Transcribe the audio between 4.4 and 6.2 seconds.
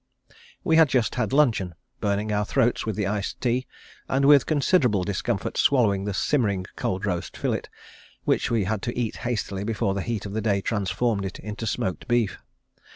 considerable discomfort swallowing the